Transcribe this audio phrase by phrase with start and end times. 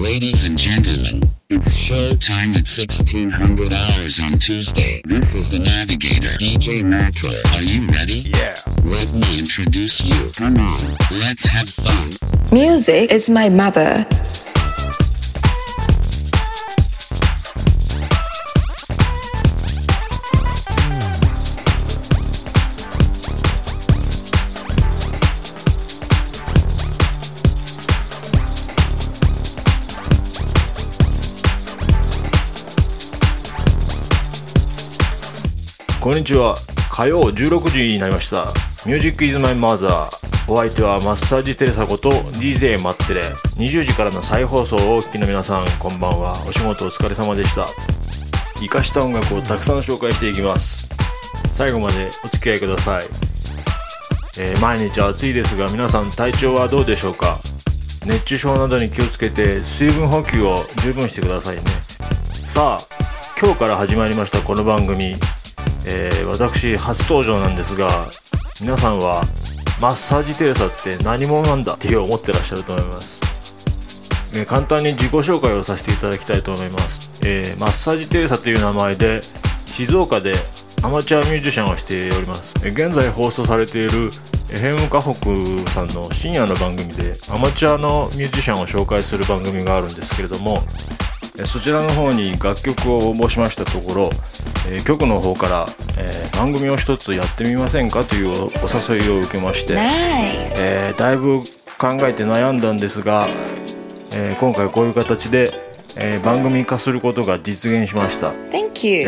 [0.00, 5.02] Ladies and gentlemen, it's show time at 1600 hours on Tuesday.
[5.04, 7.28] This is the Navigator, DJ Metro.
[7.54, 8.32] Are you ready?
[8.34, 8.58] Yeah.
[8.82, 10.30] Let me introduce you.
[10.30, 12.16] Come on, let's have fun.
[12.50, 14.06] Music is my mother.
[36.20, 36.54] んにちは。
[36.90, 38.52] 火曜16時になりました。
[38.86, 40.06] Music is my mother。
[40.46, 43.22] お相手はマッサージテレサこと DJ マッテレ。
[43.56, 46.32] 20時からの再放送をお聞きの皆さん、こんばんは。
[46.46, 47.64] お仕事お疲れ様でした。
[48.56, 50.90] 活かした音楽をたくさん紹介していきます。
[51.56, 53.04] 最後までお付き合いください。
[54.38, 57.40] えー毎日暑いですが皆さん体調はどうでしょうか？
[58.04, 61.62] 熱中症などに気をつけて水分補給を十分してくださいね
[62.32, 62.86] さあ
[63.38, 65.14] 今日から始まりましたこの番組、
[65.84, 67.88] えー私初登場なんですが
[68.60, 69.22] 皆さんは
[69.80, 73.20] マッサージテレサって何者なんだって思ってらっしゃると思います、
[74.34, 79.22] えー簡単に自己紹介をさせていただきたいと思います、えーマッサージテレサという名前で
[79.66, 80.32] 静岡で
[80.82, 82.66] アマチュアミュージシャンをしております。
[82.66, 84.08] 現在放送されている
[84.48, 90.58] FM 河北さんの深夜の番組でアマチュアのミュージシャンを紹介する番組があるんですけれども
[91.44, 94.10] そちらの方に楽曲を応募しましたところ、
[94.68, 95.66] えー局の方から、
[95.98, 99.74] えー番組を一つやってみませんかというおお誘いを受けまして.
[100.58, 101.40] えーだいぶ
[101.78, 103.26] 考えて悩んだんですが、
[104.12, 105.50] えー今回こういう形で、
[105.96, 108.32] えー番組化することが実現しました、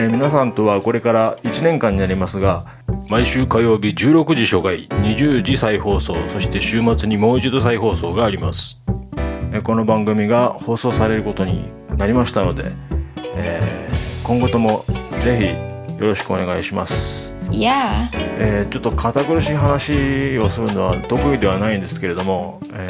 [0.04, 2.66] え皆さんとはこれから1年間になりますが
[3.08, 8.78] 毎週火曜日16時初回20時再放送そして週末にもう一度再放送があります。
[9.52, 11.70] えーこの番組が放送されることに
[12.02, 12.72] なりましたので、
[13.36, 13.92] えー
[14.24, 14.84] 今後とも
[15.20, 15.54] ぜ
[15.96, 18.08] ひよろしくお願いします、Yeah.
[18.38, 22.88] えーちょっと堅苦しい話をするのは得意ではないんですけれども、え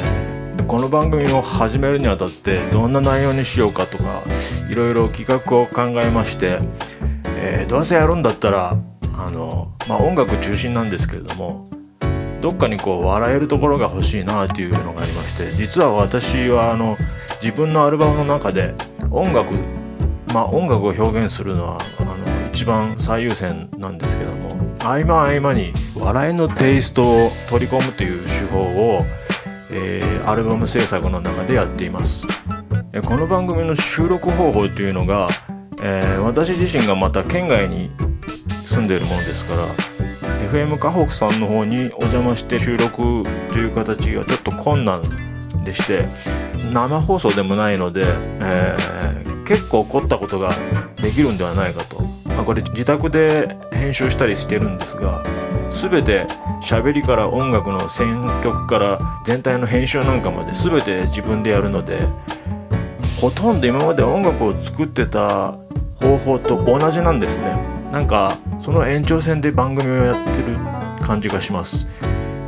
[0.57, 4.23] ーこの番組を始めるにあたってどんな内容にしようかとか
[4.71, 6.57] いろいろ企画を考えまして、
[7.37, 8.75] えーどうせやるんだったら
[9.15, 11.69] あの、まあ、音楽中心なんですけれども
[12.41, 16.97] どっかにこう笑えるところが欲しいなっていうのがありまして実は私はあの
[17.43, 18.73] 自分のアルバムの中で
[19.13, 19.53] 音楽
[20.33, 22.15] まあ音楽を表現するのはあの
[22.51, 29.05] 一番最優先なんですけども合間合間に笑いのテイストを取り込むという手法を、
[29.71, 32.25] えーアルバム制作の中でやっています。
[33.05, 35.27] この番組の収録方法というのが、
[35.81, 37.91] えー私自身がまた県外に
[38.65, 39.67] 住んでいるものですから
[40.49, 45.03] FM 河北さんの方にお邪魔して収録という形がちょっと困難
[45.65, 46.07] でして
[46.71, 48.03] 生放送でもないので、
[48.39, 50.51] えー結構凝ったことが
[51.01, 55.23] できるんではないかと、まあ、これ自宅で編集したりしてるんですが
[55.71, 56.25] 全て
[56.61, 61.99] 喋りから音楽の選曲から全体の編集なんかまで全て自分でやるので
[63.19, 65.55] ほとんど今まで音楽を作ってた
[65.97, 67.55] 方法と同じなんですね。
[67.91, 70.57] なんかその延長線で番組をやってる
[71.01, 71.87] 感じがします。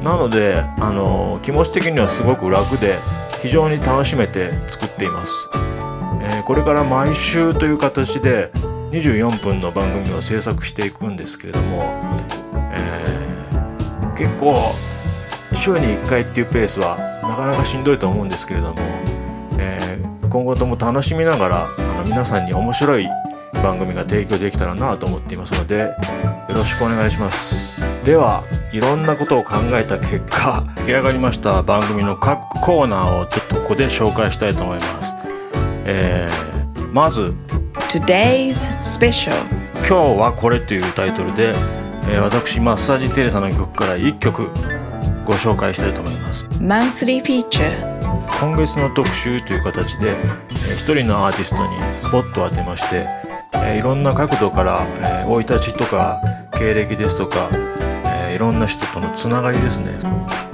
[0.01, 2.97] なのであの気持ち的にはすごく楽で
[3.45, 8.51] 非常に楽しめて作っています、えーこれから毎週という形で
[8.91, 11.83] 24分の番組を制作していくんですけれども、
[12.73, 14.56] えー結構
[15.53, 18.75] 週に1回っていうペースはなかなかしんどいと思うんですけれども、
[19.59, 23.07] えー今後とも楽しみながらあの皆さんに面白い
[23.62, 25.94] 番組が提供できたらなと思っていますのでよ
[26.50, 27.79] ろしくお願いします。
[28.03, 28.44] では
[28.75, 35.16] いろんなことを考えた結果出来上がりました番組の各コーナーをちょっとここで紹介したいと思います、
[35.86, 36.46] えー
[36.91, 37.34] まず
[37.90, 39.31] Today's special.
[39.88, 41.53] 「今日はこれ」というタイトルで、
[42.09, 44.50] えー私マッサージテレサの曲から1曲
[45.25, 47.72] ご紹介したいと思います Monthly feature.
[48.40, 53.07] 今月の特集という形で、えー一人のアーティストにスポットを当てまして、
[53.54, 56.19] えーいろんな角度からえー生、い立ちとか
[56.57, 57.75] 経歴ですとか、えー
[58.35, 59.97] いろんな人とのつながりですね、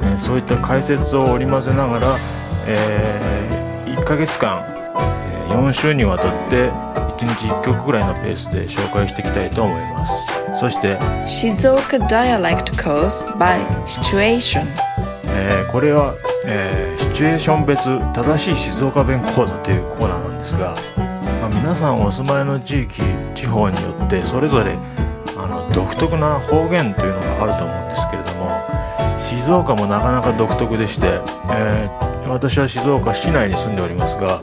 [0.03, 2.15] えーそういった解説を織り交ぜながら、
[2.67, 4.63] え1ヶ月間、
[5.49, 10.13] え4週にわたって1日1曲ぐらいのペースで紹介していきたいと思います
[10.53, 14.65] そして Shizuoka dialect course by situation.
[15.25, 16.13] えーこれは、
[16.45, 17.83] えーシチュエーション別
[18.13, 20.75] 正しい静岡弁講座というコーナーなんですが、
[21.41, 23.01] まあ、皆さんお住まいの地域
[23.33, 24.77] 地方によってそれぞれ
[25.73, 31.19] 独特な方言というのがあると思うんですけれども静岡もなかなか独特でして、
[31.51, 34.41] えー私は静岡市内に住んでおりますが、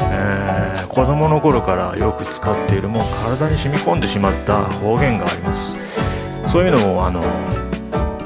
[0.00, 6.00] えー子供の頃からよく使っているもう体に染み込んでしまった方言があります。
[6.48, 7.22] そういうのをあの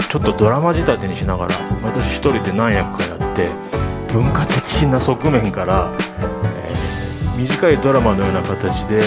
[0.09, 3.51] ちょっとドラマ仕立てにしながら私一人で何役かやって
[4.11, 5.93] 文化的な側面から、
[6.55, 9.03] えー短いドラマのような形で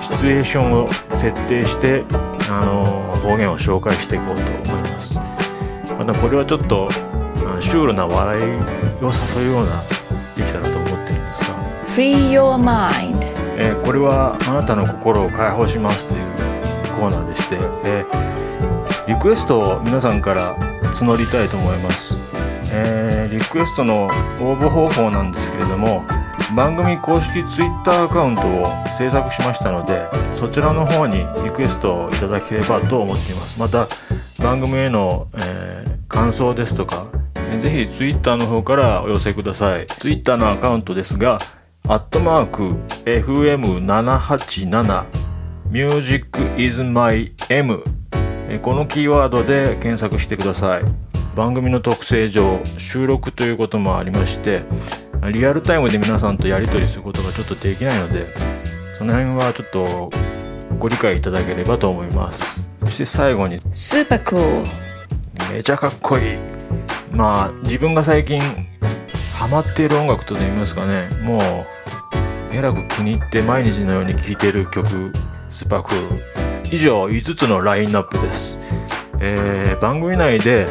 [0.00, 2.04] シチュエーションを設定して
[2.50, 4.42] あの方言を紹介していこうと
[4.72, 5.18] 思います。
[5.98, 6.88] またこれはちょっと
[7.60, 9.82] シュールな笑いを誘うような
[10.36, 11.56] できたらと思ってるんですが。
[11.94, 13.24] Free your mind.
[13.56, 16.24] えーこれはあなたの心を解放しますという
[16.98, 18.34] コーナーでして、えー
[19.06, 20.56] リクエストを皆さんから
[20.94, 22.18] 募りたいと思います、
[22.72, 24.04] えーリクエストの
[24.40, 26.04] 応募方法なんですけれども
[26.56, 28.66] 番組公式 Twitter アカウントを
[28.96, 33.58] 制作しましたのでそちらの方にリクエストをいただければと思っています。
[33.58, 33.88] また
[34.42, 37.08] 番組への、えー感想ですとか
[37.60, 39.88] ぜひ Twitter の方からお寄せください。
[39.88, 41.40] Twitter のアカウントですが
[41.88, 42.74] アットマーク
[43.04, 45.04] FM787
[45.70, 47.82] Music is my M
[48.62, 50.84] このキーワードで検索してください。
[51.34, 54.62] 番組の特性上収録ということもありまして
[55.30, 58.26] リアルタイムで皆さんとやり取りすることがちょっとできないので
[58.98, 60.10] その辺はちょっと
[60.78, 62.62] ご理解いただければと思います。
[62.80, 64.64] そして最後に Super cool.
[65.52, 66.36] めちゃかっこいい。
[67.12, 68.38] まあ自分が最近
[69.34, 71.08] ハマっている音楽とで言いますかね。
[71.22, 71.40] もう
[72.52, 75.12] えらく気に入って毎日のように聴いている曲
[75.50, 78.58] スーパークール以上5つのラインナップです、
[79.20, 80.68] えー番組内で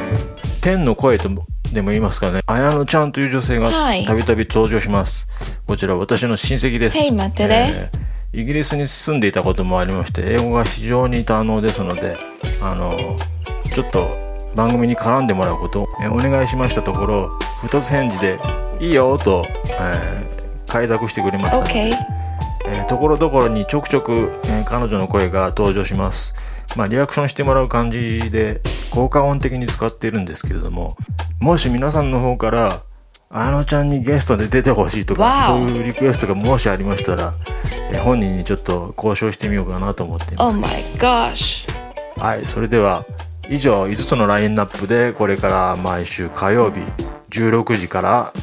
[0.62, 1.30] 天の声と
[1.74, 2.42] でも言いますかね。
[2.46, 4.06] 綾乃ちゃんという女性がはい。
[4.06, 5.28] たびたび登場します、
[5.68, 7.90] こちら私の親戚です、Hey, 待ってね。
[7.94, 12.18] えーイギリスに住んでいたこともありまして英語が非常に堪能ですので
[12.64, 12.92] あの
[13.72, 14.18] ちょっと
[14.56, 17.30] 番組に絡んでもらうことをえーお願いしましたところ
[17.62, 18.40] 二つ返事で
[18.82, 19.44] 「いいよ」と、
[19.80, 20.34] えー
[20.66, 21.94] 快諾してくれましたので Okay.
[22.70, 26.34] えーところどころにちょくちょく、えー彼女の声が登場します。
[26.76, 28.62] まあ、リアクションしてもらう感じで
[28.92, 30.98] 効果音的に使っているんですけれども、
[31.40, 32.82] もし皆さんの方から、
[33.36, 37.34] あのちゃんにゲストで出てほしいとか、そういうリクエストがもしありましたら、
[37.92, 40.58] えー本人にちょっと交渉してみようかなと思っていま Oh す。
[40.58, 41.68] my gosh.
[42.20, 43.06] はい、それでは、
[43.50, 46.80] 以上5つのラインナップで、これから毎週火曜日
[47.30, 48.34] 16時から、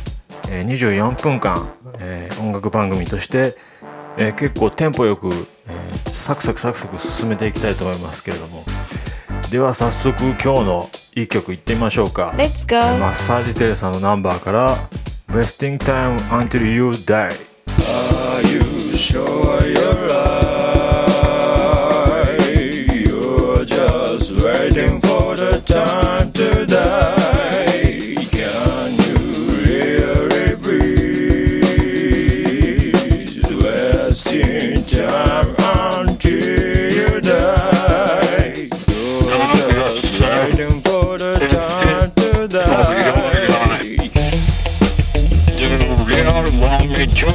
[0.49, 1.69] えー24分間、
[1.99, 3.57] えー音楽番組として、
[4.17, 8.65] えー結構テンポよく、えーサクサクサクサク進めていきたいと思いますけれども。
[9.51, 12.33] では早速今日の一曲いってみましょうか。
[12.37, 12.77] Let's go.
[12.99, 14.71] マッサージテレサのナンバーから、
[15.29, 17.50] Wasting Time Until You Die。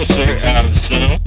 [0.06, 1.25] officer, um, soon.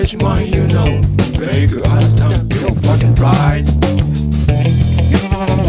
[0.00, 1.00] which one you know.
[1.34, 3.66] Break your down, your fucking pride.
[5.10, 5.18] You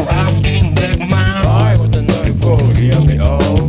[0.05, 1.45] have been that man.
[1.45, 3.68] I wouldn't let go, hear me all.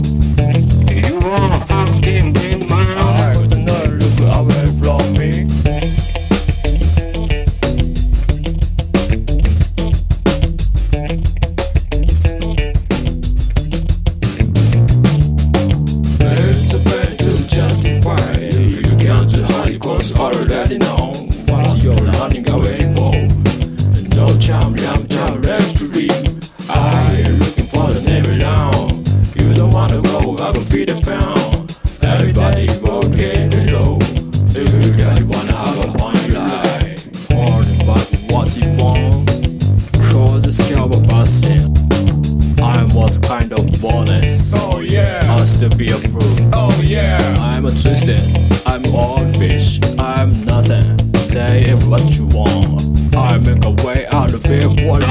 [45.92, 47.18] I'll a fool Oh yeah.
[47.38, 48.22] I'm a twisted
[48.66, 51.14] I'm all fish I'm nothing.
[51.26, 53.14] Say it what you want.
[53.16, 55.02] I make a way out of it one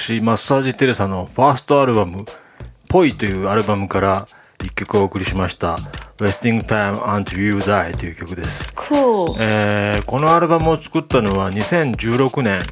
[0.00, 2.24] 私、マッサージテレサのファーストアルバム、
[2.88, 4.26] ポイというアルバムから
[4.64, 5.76] 一曲をお送りしました。
[6.16, 8.72] Wasting Time Until You Die という曲です。
[8.74, 9.36] Cool.
[9.38, 12.62] えーこのアルバムを作ったのは2016年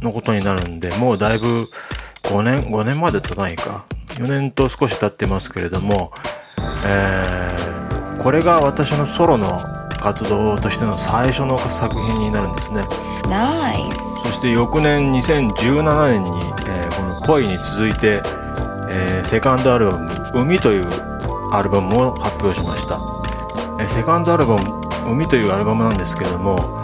[0.00, 1.68] のことになるんで、もうだいぶ
[2.22, 3.84] 5年、5年まで経たないか。
[4.14, 6.12] 4年と少し経ってますけれども、
[6.86, 7.74] えー
[8.22, 9.58] これが私のソロの
[10.04, 12.84] 活動としての最初の作品になるんですね。
[14.26, 16.30] そして翌年2017年に、
[16.66, 18.22] えーこの「恋」に続いて、
[18.90, 20.86] えーセカンドアルバム「海」という
[21.50, 23.00] アルバムを発表しました、
[23.78, 24.62] えーセカンドアルバム
[25.08, 26.78] 「海」というアルバムなんですけれども、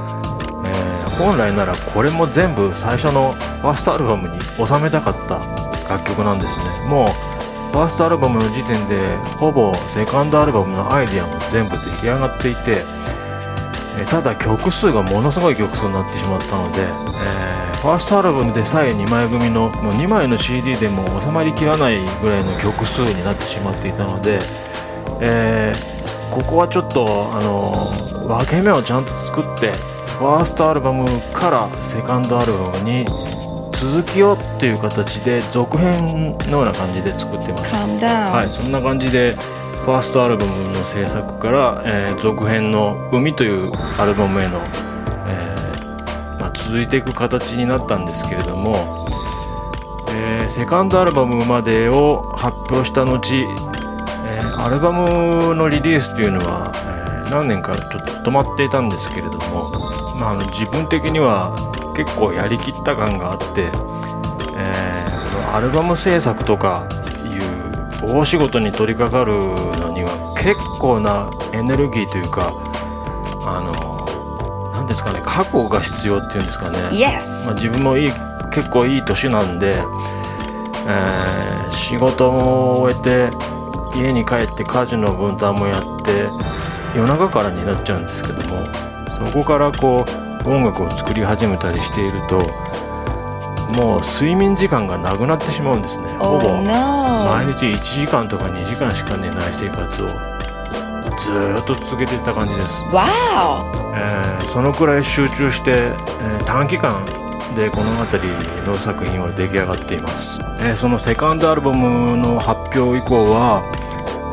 [0.64, 5.34] えー本来ならこれも全部最初のファーストアルバムに収めたかった
[5.92, 6.64] 楽曲なんですね。
[6.88, 7.08] もう
[7.72, 12.78] ファーストアルバムの時点でほぼセカンドアルバムのアイディアも全部出来上がっていて
[14.00, 24.38] えーただ曲数がものすごい曲数になってしまったので、えーファーストアルバムでさえ2枚組のもう2枚の CD でも収まりきらないぐらいの曲数になってしまっていたので、
[25.21, 27.04] えーここはちょっと、
[27.35, 33.04] あのー分け目をちゃんと作ってファーストアルバムからセカンドアルバムに
[33.73, 37.75] 続きをっていう形で続編のような感じで作ってます.
[38.30, 39.35] はい、そんな感じで
[39.84, 44.60] ファーストアルバムの制作から、えー続編の「海」というアルバムへの、
[45.26, 49.06] えーまあ、続いていく形になったんですけれども、
[50.14, 53.20] えーセカンドアルバムまでを発表した後、
[54.26, 56.70] えアルバムのリリースというのは、
[57.26, 59.70] え何年かちょっと止まっていたんですけれども、
[60.16, 61.52] まあ、の自分的には
[61.96, 63.70] 結構やりきった感があって、
[64.56, 65.10] えー
[65.52, 66.84] アルバム制作とか
[68.12, 69.38] 大仕事に取り掛かる
[69.80, 72.52] のには結構なエネルギーというか
[73.46, 73.72] あの
[74.72, 77.54] 何ですかね覚悟が必要っていうんですかね、まあ、Yes.
[77.54, 78.08] 自分もいい
[78.52, 79.76] 結構いい年なんで、
[80.86, 81.50] えー
[81.90, 83.30] 仕事も終えて
[83.96, 86.28] 家に帰って家事の分担もやって
[86.94, 88.64] 夜中からになっちゃうんですけども
[89.32, 90.04] そこからこ
[90.44, 92.38] う音楽を作り始めたりしていると
[93.76, 96.08] もう睡眠時間がなくなってしまうんですね。
[96.18, 102.82] ほ Oh ぼ.毎日1時間とか2時間しか寝ない生活をずーっと続けていた感じです。
[102.84, 103.64] Wow.
[103.96, 107.04] えーそのくらい集中して、えー短期間
[107.54, 108.34] でこの辺り
[108.64, 113.62] の作品は出来上がっています、えーそのセカンドアルバムの発表以降は、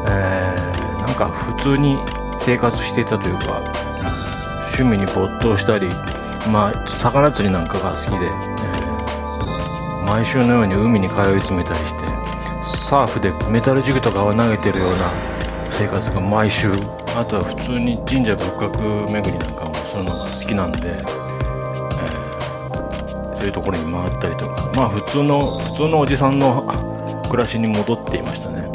[0.10, 0.78] えー
[1.08, 1.98] なんか普通に
[2.40, 4.68] 生活していたというか、うん。
[4.80, 5.90] 趣味に没頭したり
[6.52, 8.87] まあ魚釣りなんかが好きで、えー
[10.08, 12.06] 毎週のように海に通い詰めたりして
[12.64, 15.10] サーフでメタルジグとかを投げてるような
[15.70, 16.72] 生活が毎週。
[17.16, 21.18] あとは普通に神社仏閣巡りなんかもするのが好きなんで、えー
[23.38, 24.72] そういうところに回ったりとか。
[24.76, 26.64] まあ普通の普通のおじさんの
[27.30, 28.70] 暮らしに戻っていましたね。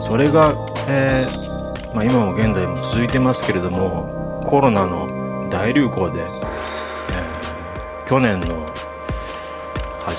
[0.00, 0.52] それが、
[0.88, 5.08] えーまあ、今も現在も続いてますけれどもコロナの
[5.50, 8.61] 大流行で、えー去年の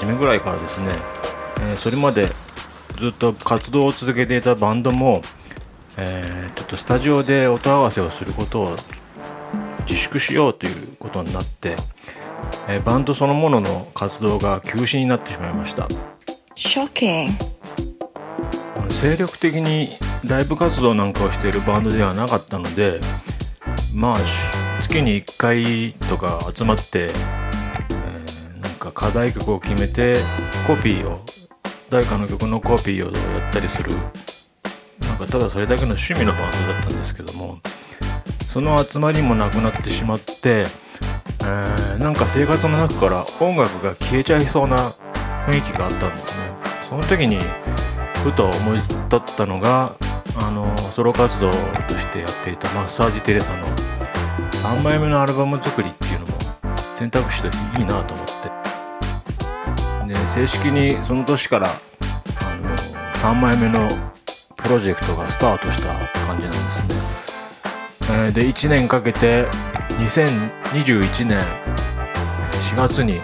[0.03, 0.89] 初めぐらいからですね、
[1.61, 2.27] えーそれまで
[2.99, 5.21] ずっと活動を続けていたバンドも、
[5.97, 8.77] えーちょっとスタジオで音合わせをすることを
[9.87, 11.77] 自粛しようということになって、
[12.67, 15.87] えーバンドそのものの活動が休止になってしまいました.
[18.89, 22.99] 精力的にライブ活動なんかをしているバンドではなかったので
[23.95, 24.23] まあし
[24.81, 27.11] 月に1回とか集まって、
[28.93, 30.17] 課題曲を決めて
[30.67, 31.19] コピーを
[31.89, 33.91] 誰かの曲のコピーをやったりする。
[35.01, 37.59] なんかただそれだけの趣味のバンドだったんですけども
[38.47, 40.65] その集まりもなくなってしまって、
[41.41, 44.77] えーなんか生活の中から音楽が消えちゃいそうな
[45.47, 46.47] 雰囲気があったんですね。
[46.89, 47.39] その時に
[48.23, 49.95] ふと思い立ったのが
[50.35, 53.65] あのソロ活動としてやっていたマッサージテレサの
[54.63, 56.33] 3枚目のアルバム作りっていうのも
[56.95, 58.62] 選択肢としていいなと思って。
[60.07, 62.75] で正式にその年からあの
[63.15, 63.89] 3枚目の
[64.55, 65.93] プロジェクトがスタートした
[66.25, 69.47] 感じなんですね、えで1年かけて
[69.99, 71.39] 2021年
[72.73, 73.21] 4月に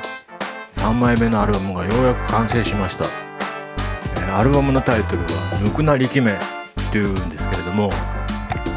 [0.73, 3.05] 3枚目のアルバムがようやく完成しました。
[4.21, 6.37] えアルバムのタイトルは「ぬくな力め」
[6.91, 7.91] というんですけれども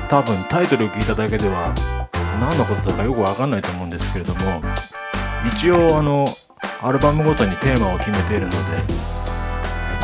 [0.08, 1.72] 多分タイトルを聞いただけでは
[2.40, 4.62] 何のことだかよくわかんないと思うんですけれども
[5.46, 6.26] 一応あの
[6.82, 8.56] アルバムごとにテーマを決めているので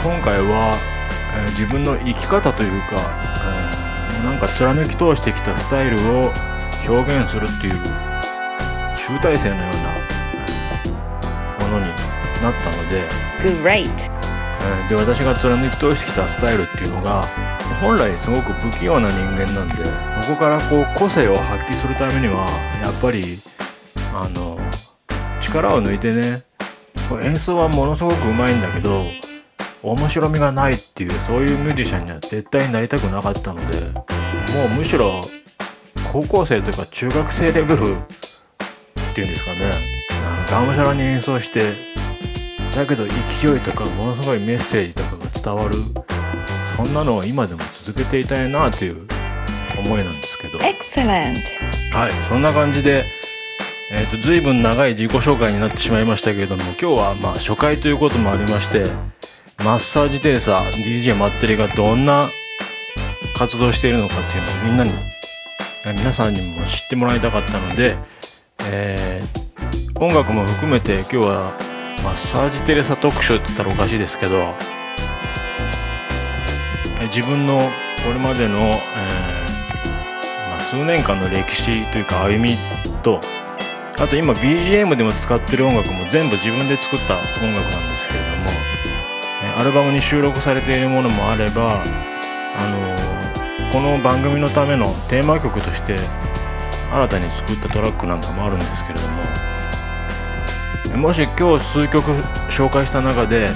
[0.02, 0.74] 今回は、
[1.34, 6.32] えー自分の生き方というか、えーなんか貫き通してきたスタイルを
[6.88, 7.74] 表現するっていう
[8.96, 9.70] 集大成のような
[10.84, 11.92] えーものに
[12.42, 13.08] なったので
[13.62, 13.88] Great.
[14.60, 17.22] えーで私が貫き通してきたスタイルっていうのが
[17.80, 22.46] 本来すごく不器用な人間なんでここからこう個性を発揮するためには
[22.82, 23.38] やっぱり
[24.14, 24.58] あの
[25.40, 26.47] 力を抜いてね
[27.22, 29.04] 演奏はものすごくうまいんだけど
[29.82, 33.80] 面白みがないっていうそういうミュージシャンには絶対になりたくなかったので
[34.54, 35.12] もうむしろ
[36.12, 39.72] 高校生というか中学生レベルっていうんですかね
[40.50, 41.62] がむしゃらに演奏して
[42.74, 45.76] だけど勢いとかものすごいメッセージとかが伝わる
[46.76, 49.06] そんなのを今でも続けていたいなという
[49.78, 51.38] 思いなんですけど Excellent.
[51.92, 53.04] はいそんな感じで、
[53.90, 58.86] えー、と随分長い自己紹介になってしまいましたけれども今日はまあ初回ということもありまして
[59.64, 62.26] マッサージテレサ DJ マッテリがどんな
[63.36, 64.90] 活動しているのかっていうのをみんなに
[65.96, 67.96] 皆さんにも知ってもらいたかったので、
[68.70, 69.48] えー
[70.00, 71.52] 音楽も含めて今日は
[72.04, 77.64] マッサージテレサ特集って言ったらおかしいですけど、えー自分のこ
[78.12, 78.74] れまでの、えー
[80.50, 82.56] まあ、数年間の歴史というか歩み
[83.02, 83.20] と
[84.00, 88.50] あと今 BGM でも使ってる音楽も全部自分で作った音楽なんですけれども、
[89.44, 91.84] えアルバムに収録されているものもあれば、あ
[92.70, 93.18] のー
[93.70, 95.96] この番組のためのテーマ曲として
[96.90, 102.12] 新たに作ったトラックなんかもあるんですけれどももし今日数曲
[102.48, 103.46] 紹介した中で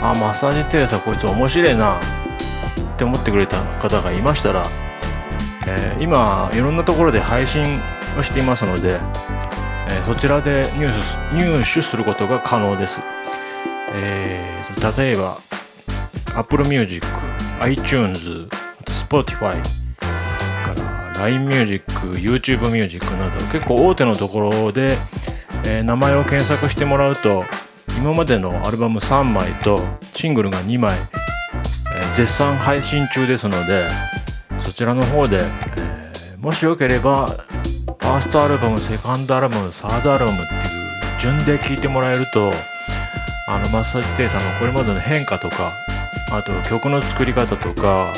[0.00, 2.00] あマッサージテレサこいつ面白いなっ
[2.96, 4.64] て思ってくれた方がいましたら、
[5.68, 7.62] えー今いろんなところで配信
[8.18, 8.98] をしていますので、
[10.12, 13.00] そちらで入手入手することが可能です、
[13.94, 15.38] えー例えば
[16.34, 17.06] Apple Music、
[17.60, 18.48] iTunes、
[18.86, 19.60] Spotify
[20.00, 21.84] から LINE Music、
[22.16, 24.90] YouTube Music など結構大手のところで、
[25.64, 27.44] えー名前を検索してもらうと
[27.96, 29.80] 今までのアルバム3枚と
[30.12, 30.92] シングルが2枚、
[31.94, 33.88] えー絶賛配信中ですので
[34.58, 37.36] そちらの方で、えーもしよければ
[38.10, 40.60] ファーストアルバムセカンドアルバムサードアルバムっていう
[41.20, 42.50] 順で聴いてもらえると
[43.46, 45.72] あのマッサージテイさんのこれまでの変化とか
[46.32, 48.12] あと曲の作り方とか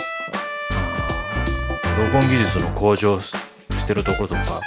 [1.98, 3.36] 録音技術の向上し
[3.86, 4.62] てるところとか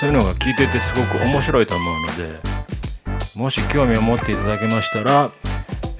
[0.00, 2.40] そういうのが聞いててすごく面白いと思うので
[3.36, 5.30] もし興味を持っていただけましたら、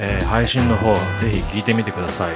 [0.00, 2.34] えー配信の方ぜひ聞いてみてください。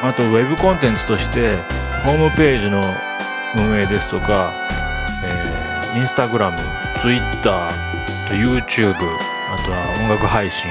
[0.00, 1.56] あとウェブコンテンツとして
[2.04, 2.82] ホームページの
[3.56, 4.52] 運営ですとか、
[5.24, 6.56] えー、インスタグラム、
[7.00, 10.70] ツイッター、と YouTube、あとは音楽配信、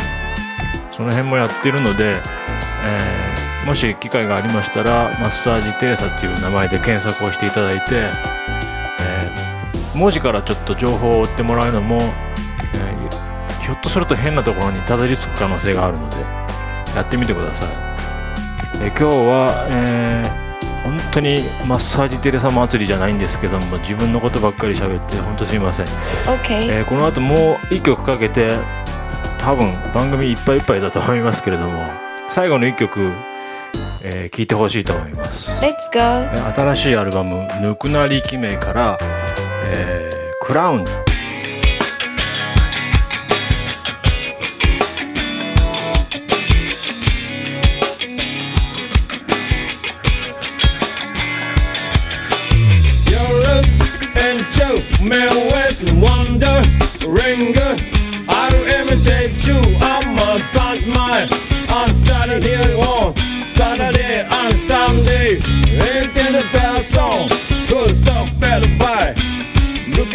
[0.91, 2.21] その辺もやってるので、
[2.85, 3.37] えー
[3.67, 11.97] もし機会がありましたらマッサージテレサっていう名前で検索をしていただいて、えー文字からちょっと情報を追ってもらうのも、
[12.75, 16.15] えひょっとすると変なところにたどり着く可能性があるので
[16.95, 17.67] やってみてください、
[18.81, 20.47] えー今日は、えー
[20.83, 25.87] 本当にマッサージテレサ祭りじゃないんですけども自分のことばっかり喋って本当すみません.
[26.69, 28.51] えーこの後もう1曲かけて
[29.37, 31.91] 多分番組いっぱいいっぱいだと思いますけれども
[32.29, 33.11] 最後の1曲、
[34.01, 35.59] えー聴いてほしいと思います、
[36.55, 38.97] 新しいアルバム「ぬくなりきめ」から、
[39.65, 40.85] えークラウン」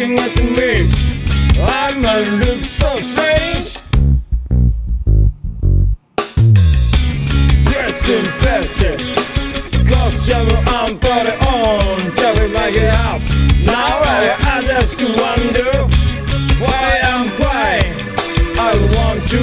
[0.03, 0.89] looking at me.
[1.61, 3.79] I'm a look so strange.
[7.63, 8.97] Dressed in passion.
[9.87, 13.21] Costume I'm put on, me like it out.
[13.63, 15.71] Now I just wonder
[16.59, 17.93] why I'm crying.
[18.59, 19.41] I want to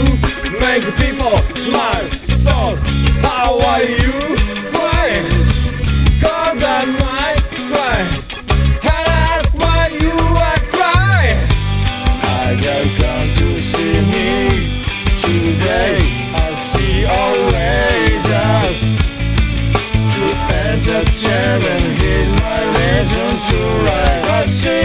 [0.60, 2.10] make people smile.
[2.10, 2.76] So
[3.22, 4.29] how are you
[23.48, 24.22] to write.
[24.26, 24.80] But she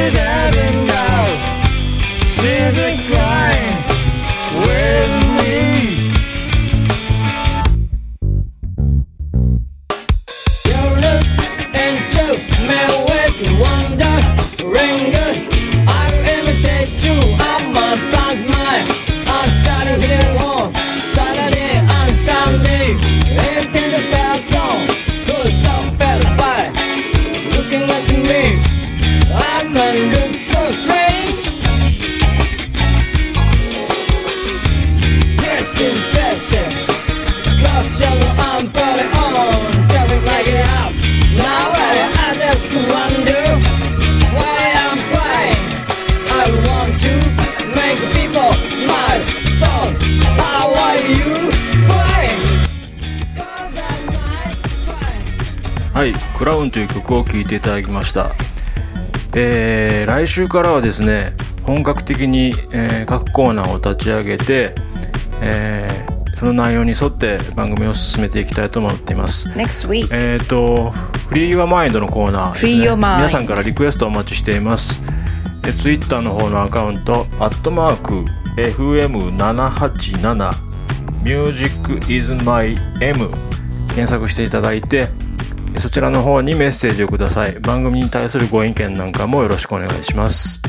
[57.16, 58.32] 曲を聴いていただきました、
[59.36, 64.76] えー来週からはですね本格的に、えー各コーナーを立ち上げて、
[65.42, 69.48] えーその内容に沿って番組を進めていきたいと思っています。
[69.52, 70.10] Next week.
[70.12, 70.92] えっ、と
[71.30, 75.02] フリー Your Mind のコーナーです、ね、皆さんからリクエストをお待ちしています。
[75.66, 78.26] えツイッターの方のアカウント「アットマーク
[78.58, 80.52] #FM787
[81.24, 83.30] Music is my M」
[83.96, 85.08] 検索していただいて
[85.80, 87.54] そちらの方にメッセージをください。
[87.60, 90.62] 番組に対するご意見なんかもよろしくお願いします。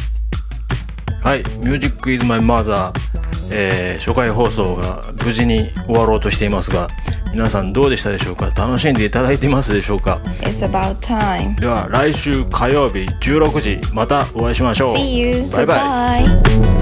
[1.22, 2.92] はい「Music is my mother」
[3.50, 6.88] えー初回放送が無事に終わろうとしていますが
[7.32, 8.50] 皆さんどうでしたでしょうか？
[8.56, 11.58] 楽しんでいただいていますでしょうか？It's about time.
[11.60, 14.94] では来週火曜日16時またお会いしましょう。
[14.96, 15.48] See you.
[15.50, 16.75] バイバイ.